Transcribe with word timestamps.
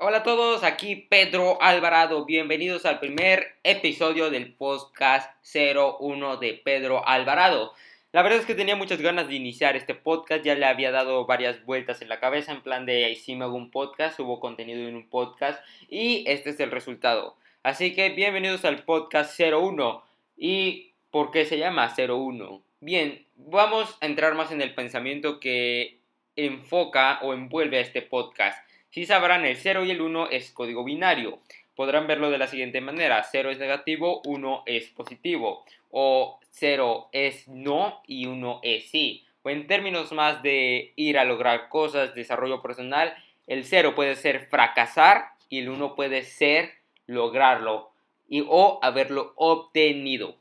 Hola 0.00 0.18
a 0.18 0.22
todos, 0.22 0.62
aquí 0.62 0.94
Pedro 0.94 1.60
Alvarado. 1.60 2.24
Bienvenidos 2.24 2.86
al 2.86 3.00
primer 3.00 3.56
episodio 3.64 4.30
del 4.30 4.54
podcast 4.54 5.28
01 5.52 6.36
de 6.36 6.52
Pedro 6.52 7.04
Alvarado. 7.04 7.72
La 8.12 8.22
verdad 8.22 8.38
es 8.38 8.46
que 8.46 8.54
tenía 8.54 8.76
muchas 8.76 9.00
ganas 9.00 9.26
de 9.26 9.34
iniciar 9.34 9.74
este 9.74 9.96
podcast, 9.96 10.44
ya 10.44 10.54
le 10.54 10.66
había 10.66 10.92
dado 10.92 11.26
varias 11.26 11.64
vueltas 11.64 12.00
en 12.00 12.08
la 12.08 12.20
cabeza 12.20 12.52
en 12.52 12.62
plan 12.62 12.86
de 12.86 13.12
si 13.16 13.34
me 13.34 13.44
hago 13.44 13.56
un 13.56 13.72
podcast, 13.72 14.20
hubo 14.20 14.38
contenido 14.38 14.86
en 14.88 14.94
un 14.94 15.08
podcast 15.08 15.60
y 15.88 16.22
este 16.28 16.50
es 16.50 16.60
el 16.60 16.70
resultado. 16.70 17.34
Así 17.64 17.92
que 17.92 18.10
bienvenidos 18.10 18.64
al 18.64 18.84
podcast 18.84 19.36
01. 19.40 20.04
¿Y 20.36 20.92
por 21.10 21.32
qué 21.32 21.44
se 21.44 21.58
llama 21.58 21.92
01? 21.98 22.62
Bien, 22.78 23.26
vamos 23.34 23.98
a 24.00 24.06
entrar 24.06 24.36
más 24.36 24.52
en 24.52 24.62
el 24.62 24.76
pensamiento 24.76 25.40
que 25.40 25.98
enfoca 26.36 27.18
o 27.22 27.34
envuelve 27.34 27.78
a 27.78 27.80
este 27.80 28.00
podcast. 28.00 28.67
Si 28.90 29.04
sabrán, 29.04 29.44
el 29.44 29.56
0 29.56 29.84
y 29.84 29.90
el 29.90 30.00
1 30.00 30.30
es 30.30 30.50
código 30.52 30.84
binario. 30.84 31.40
Podrán 31.74 32.06
verlo 32.06 32.30
de 32.30 32.38
la 32.38 32.46
siguiente 32.46 32.80
manera. 32.80 33.22
0 33.22 33.50
es 33.50 33.58
negativo, 33.58 34.22
1 34.24 34.62
es 34.66 34.88
positivo. 34.88 35.64
O 35.90 36.40
0 36.50 37.08
es 37.12 37.46
no 37.48 38.02
y 38.06 38.26
1 38.26 38.60
es 38.62 38.90
sí. 38.90 39.24
O 39.42 39.50
en 39.50 39.66
términos 39.66 40.12
más 40.12 40.42
de 40.42 40.92
ir 40.96 41.18
a 41.18 41.24
lograr 41.24 41.68
cosas, 41.68 42.14
desarrollo 42.14 42.62
personal, 42.62 43.14
el 43.46 43.64
0 43.64 43.94
puede 43.94 44.16
ser 44.16 44.46
fracasar 44.48 45.32
y 45.48 45.60
el 45.60 45.68
1 45.68 45.94
puede 45.94 46.22
ser 46.22 46.72
lograrlo 47.06 47.90
y, 48.28 48.44
o 48.48 48.78
haberlo 48.82 49.32
obtenido. 49.36 50.36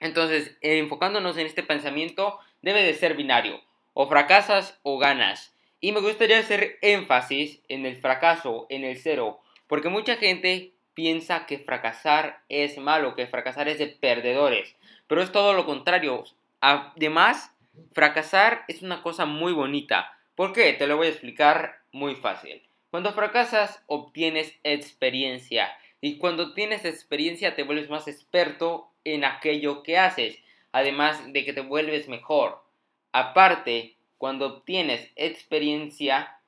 Entonces, 0.00 0.56
enfocándonos 0.62 1.36
en 1.36 1.46
este 1.46 1.62
pensamiento, 1.62 2.38
debe 2.60 2.82
de 2.82 2.94
ser 2.94 3.14
binario. 3.14 3.60
O 3.94 4.08
fracasas 4.08 4.78
o 4.82 4.98
ganas. 4.98 5.54
Y 5.84 5.90
me 5.90 6.00
gustaría 6.00 6.38
hacer 6.38 6.78
énfasis 6.80 7.60
en 7.68 7.86
el 7.86 7.96
fracaso, 7.96 8.66
en 8.68 8.84
el 8.84 8.96
cero, 8.96 9.40
porque 9.66 9.88
mucha 9.88 10.14
gente 10.14 10.74
piensa 10.94 11.44
que 11.44 11.58
fracasar 11.58 12.40
es 12.48 12.78
malo, 12.78 13.16
que 13.16 13.26
fracasar 13.26 13.68
es 13.68 13.80
de 13.80 13.88
perdedores, 13.88 14.76
pero 15.08 15.22
es 15.22 15.32
todo 15.32 15.54
lo 15.54 15.66
contrario. 15.66 16.24
Además, 16.60 17.50
fracasar 17.90 18.64
es 18.68 18.82
una 18.82 19.02
cosa 19.02 19.26
muy 19.26 19.52
bonita. 19.52 20.16
¿Por 20.36 20.52
qué? 20.52 20.72
Te 20.72 20.86
lo 20.86 20.96
voy 20.96 21.08
a 21.08 21.10
explicar 21.10 21.80
muy 21.90 22.14
fácil. 22.14 22.62
Cuando 22.92 23.12
fracasas, 23.12 23.82
obtienes 23.88 24.54
experiencia. 24.62 25.76
Y 26.00 26.18
cuando 26.18 26.54
tienes 26.54 26.84
experiencia, 26.84 27.56
te 27.56 27.64
vuelves 27.64 27.90
más 27.90 28.06
experto 28.06 28.88
en 29.02 29.24
aquello 29.24 29.82
que 29.82 29.98
haces. 29.98 30.38
Además 30.70 31.32
de 31.32 31.44
que 31.44 31.52
te 31.52 31.60
vuelves 31.60 32.06
mejor. 32.06 32.62
Aparte, 33.10 33.96
cuando 34.22 34.46
obtienes 34.46 35.10
experiencia, 35.16 36.38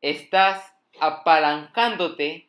estás 0.00 0.72
apalancándote 1.00 2.46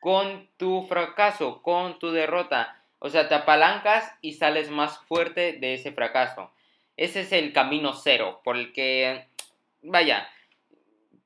con 0.00 0.48
tu 0.56 0.82
fracaso, 0.88 1.62
con 1.62 2.00
tu 2.00 2.10
derrota. 2.10 2.82
O 2.98 3.08
sea, 3.08 3.28
te 3.28 3.36
apalancas 3.36 4.12
y 4.20 4.32
sales 4.32 4.68
más 4.68 4.98
fuerte 5.06 5.52
de 5.52 5.74
ese 5.74 5.92
fracaso. 5.92 6.50
Ese 6.96 7.20
es 7.20 7.30
el 7.30 7.52
camino 7.52 7.92
cero, 7.92 8.40
por 8.42 8.56
el 8.56 8.72
que, 8.72 9.26
vaya, 9.80 10.28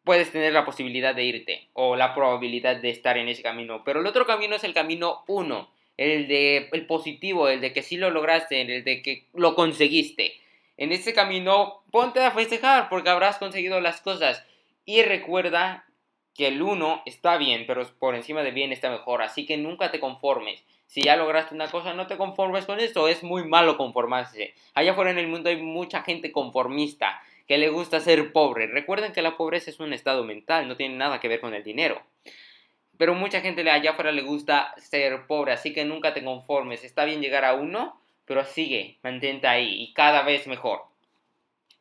puedes 0.04 0.30
tener 0.30 0.52
la 0.52 0.66
posibilidad 0.66 1.14
de 1.14 1.24
irte 1.24 1.68
o 1.72 1.96
la 1.96 2.14
probabilidad 2.14 2.76
de 2.76 2.90
estar 2.90 3.16
en 3.16 3.28
ese 3.28 3.42
camino. 3.42 3.82
Pero 3.82 4.00
el 4.00 4.06
otro 4.06 4.26
camino 4.26 4.56
es 4.56 4.64
el 4.64 4.74
camino 4.74 5.24
uno, 5.26 5.70
el 5.96 6.28
de 6.28 6.68
el 6.70 6.84
positivo, 6.84 7.48
el 7.48 7.62
de 7.62 7.72
que 7.72 7.80
sí 7.82 7.96
lo 7.96 8.10
lograste, 8.10 8.60
el 8.60 8.84
de 8.84 9.00
que 9.00 9.24
lo 9.32 9.54
conseguiste. 9.54 10.43
En 10.76 10.92
ese 10.92 11.14
camino, 11.14 11.82
ponte 11.90 12.20
a 12.20 12.30
festejar 12.30 12.88
porque 12.88 13.10
habrás 13.10 13.38
conseguido 13.38 13.80
las 13.80 14.00
cosas. 14.00 14.44
Y 14.84 15.02
recuerda 15.02 15.86
que 16.34 16.48
el 16.48 16.62
uno 16.62 17.02
está 17.06 17.36
bien, 17.36 17.64
pero 17.66 17.86
por 17.98 18.14
encima 18.14 18.42
de 18.42 18.50
bien 18.50 18.72
está 18.72 18.90
mejor. 18.90 19.22
Así 19.22 19.46
que 19.46 19.56
nunca 19.56 19.90
te 19.90 20.00
conformes. 20.00 20.64
Si 20.86 21.02
ya 21.02 21.16
lograste 21.16 21.54
una 21.54 21.70
cosa, 21.70 21.94
no 21.94 22.06
te 22.06 22.16
conformes 22.16 22.66
con 22.66 22.80
esto. 22.80 23.08
Es 23.08 23.22
muy 23.22 23.44
malo 23.44 23.76
conformarse. 23.76 24.54
Allá 24.74 24.92
afuera 24.92 25.10
en 25.10 25.18
el 25.18 25.28
mundo 25.28 25.48
hay 25.48 25.56
mucha 25.56 26.02
gente 26.02 26.32
conformista 26.32 27.20
que 27.46 27.58
le 27.58 27.68
gusta 27.68 28.00
ser 28.00 28.32
pobre. 28.32 28.66
Recuerden 28.66 29.12
que 29.12 29.22
la 29.22 29.36
pobreza 29.36 29.70
es 29.70 29.80
un 29.80 29.92
estado 29.92 30.24
mental, 30.24 30.66
no 30.66 30.76
tiene 30.76 30.96
nada 30.96 31.20
que 31.20 31.28
ver 31.28 31.40
con 31.40 31.54
el 31.54 31.62
dinero. 31.62 32.02
Pero 32.96 33.14
mucha 33.14 33.40
gente 33.40 33.68
allá 33.68 33.90
afuera 33.90 34.12
le 34.12 34.22
gusta 34.22 34.72
ser 34.78 35.26
pobre, 35.26 35.52
así 35.52 35.72
que 35.72 35.84
nunca 35.84 36.14
te 36.14 36.24
conformes. 36.24 36.84
Está 36.84 37.04
bien 37.04 37.20
llegar 37.20 37.44
a 37.44 37.54
uno, 37.54 38.00
pero 38.26 38.44
sigue, 38.44 38.98
mantente 39.02 39.46
ahí 39.46 39.82
y 39.82 39.92
cada 39.92 40.22
vez 40.22 40.46
mejor. 40.46 40.82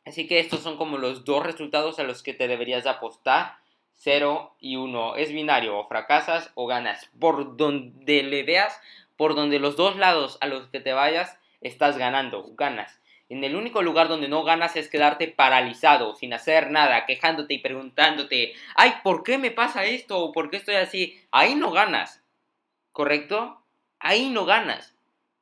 Así 0.05 0.27
que 0.27 0.39
estos 0.39 0.61
son 0.61 0.77
como 0.77 0.97
los 0.97 1.23
dos 1.23 1.45
resultados 1.45 1.99
a 1.99 2.03
los 2.03 2.23
que 2.23 2.33
te 2.33 2.47
deberías 2.47 2.85
apostar. 2.85 3.57
0 3.95 4.55
y 4.59 4.75
1. 4.75 5.15
Es 5.15 5.31
binario, 5.31 5.77
o 5.77 5.87
fracasas 5.87 6.51
o 6.55 6.67
ganas. 6.67 7.09
Por 7.19 7.55
donde 7.55 8.23
le 8.23 8.43
veas, 8.43 8.81
por 9.15 9.35
donde 9.35 9.59
los 9.59 9.77
dos 9.77 9.95
lados 9.95 10.37
a 10.41 10.47
los 10.47 10.67
que 10.67 10.79
te 10.81 10.93
vayas, 10.93 11.37
estás 11.61 11.97
ganando, 11.97 12.43
ganas. 12.55 12.99
En 13.29 13.43
el 13.43 13.55
único 13.55 13.81
lugar 13.81 14.09
donde 14.09 14.27
no 14.27 14.43
ganas 14.43 14.75
es 14.75 14.89
quedarte 14.89 15.27
paralizado, 15.27 16.15
sin 16.15 16.33
hacer 16.33 16.69
nada, 16.69 17.05
quejándote 17.05 17.53
y 17.53 17.59
preguntándote, 17.59 18.53
ay, 18.75 18.95
¿por 19.03 19.23
qué 19.23 19.37
me 19.37 19.49
pasa 19.49 19.85
esto? 19.85 20.19
¿O 20.19 20.31
por 20.31 20.49
qué 20.49 20.57
estoy 20.57 20.75
así? 20.75 21.19
Ahí 21.31 21.55
no 21.55 21.71
ganas, 21.71 22.21
¿correcto? 22.91 23.61
Ahí 23.99 24.29
no 24.29 24.45
ganas. 24.45 24.93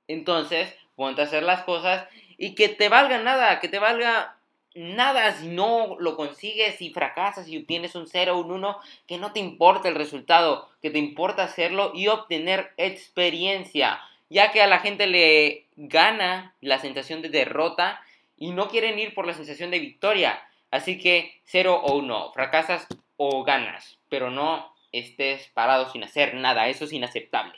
Entonces, 0.08 0.76
ponte 0.96 1.22
a 1.22 1.26
hacer 1.26 1.44
las 1.44 1.64
cosas 1.64 2.08
y 2.38 2.56
que 2.56 2.70
te 2.70 2.90
valga 2.90 3.20
nada, 3.20 3.60
que 3.60 3.68
te 3.68 3.80
valga 3.80 4.38
nada 4.74 5.34
si 5.34 5.48
no 5.48 5.98
lo 6.00 6.16
consigues, 6.16 6.76
si 6.76 6.92
fracasas, 6.92 7.46
si 7.46 7.58
obtienes 7.58 7.96
un 7.96 8.08
0 8.08 8.36
o 8.36 8.42
un 8.42 8.52
1, 8.52 8.78
que 9.08 9.18
no 9.18 9.34
te 9.34 9.40
importa 9.40 9.90
el 9.90 9.96
resultado, 9.96 10.70
que 10.82 10.90
te 10.90 11.00
importa 11.00 11.44
hacerlo 11.44 11.92
y 11.94 12.08
obtener 12.08 12.72
experiencia, 12.78 14.00
ya 14.30 14.52
que 14.52 14.62
a 14.62 14.68
la 14.68 14.80
gente 14.80 15.08
le 15.08 15.68
gana 15.76 16.56
la 16.62 16.80
sensación 16.80 17.22
de 17.22 17.30
derrota 17.30 18.02
y 18.38 18.52
no 18.52 18.70
quieren 18.70 18.98
ir 18.98 19.14
por 19.14 19.28
la 19.28 19.34
sensación 19.34 19.72
de 19.72 19.80
victoria. 19.80 20.42
Así 20.72 20.98
que 20.98 21.42
0 21.46 21.82
o 21.84 21.98
1, 21.98 22.32
fracasas 22.32 22.88
o 23.18 23.44
ganas, 23.44 24.00
pero 24.10 24.32
no 24.32 24.74
estés 24.92 25.50
parado 25.50 25.90
sin 25.92 26.04
hacer 26.04 26.34
nada, 26.34 26.70
eso 26.70 26.86
es 26.86 26.94
inaceptable. 26.94 27.56